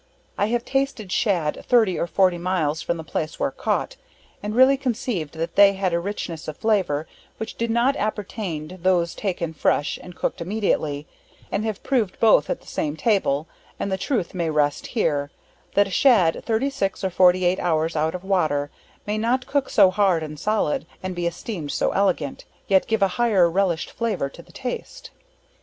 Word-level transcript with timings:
I 0.35 0.47
have 0.47 0.65
tasted 0.65 1.11
Shad 1.11 1.63
thirty 1.67 1.95
or 1.99 2.07
forty 2.07 2.39
miles 2.39 2.81
from 2.81 2.97
the 2.97 3.03
place 3.03 3.39
where 3.39 3.51
caught, 3.51 3.97
and 4.41 4.55
really 4.55 4.75
conceived 4.75 5.35
that 5.35 5.55
they 5.55 5.73
had 5.73 5.93
a 5.93 5.99
richness 5.99 6.47
of 6.47 6.57
flavor, 6.57 7.07
which 7.37 7.53
did 7.55 7.69
not 7.69 7.95
appertain 7.97 8.67
to 8.69 8.77
those 8.77 9.13
taken 9.13 9.53
fresh 9.53 9.99
and 10.01 10.15
cooked 10.15 10.41
immediately, 10.41 11.05
and 11.51 11.63
have 11.65 11.83
proved 11.83 12.19
both 12.19 12.49
at 12.49 12.61
the 12.61 12.65
same 12.65 12.97
table, 12.97 13.47
and 13.79 13.91
the 13.91 13.95
truth 13.97 14.33
may 14.33 14.49
rest 14.49 14.87
here, 14.87 15.29
that 15.75 15.85
a 15.85 15.91
Shad 15.91 16.43
36 16.47 17.03
or 17.03 17.11
48 17.11 17.59
hours 17.59 17.95
out 17.95 18.15
of 18.15 18.23
water, 18.23 18.71
may 19.05 19.19
not 19.19 19.45
cook 19.45 19.69
so 19.69 19.91
hard 19.91 20.23
and 20.23 20.39
solid, 20.39 20.87
and 21.03 21.15
be 21.15 21.27
esteemed 21.27 21.71
so 21.71 21.91
elegant, 21.91 22.43
yet 22.67 22.87
give 22.87 23.03
a 23.03 23.07
higher 23.21 23.47
relished 23.47 23.91
flavor 23.91 24.29
to 24.29 24.41
the 24.41 24.51
taste. 24.51 25.11